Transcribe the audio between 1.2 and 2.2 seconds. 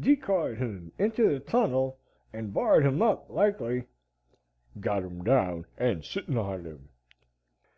the tunnel